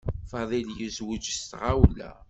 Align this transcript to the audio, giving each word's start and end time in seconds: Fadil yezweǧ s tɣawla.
Fadil 0.29 0.69
yezweǧ 0.79 1.23
s 1.37 1.39
tɣawla. 1.51 2.11